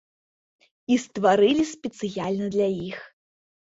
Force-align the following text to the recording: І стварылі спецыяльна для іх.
І 0.95 0.97
стварылі 1.05 1.69
спецыяльна 1.75 2.53
для 2.59 2.67
іх. 2.91 3.03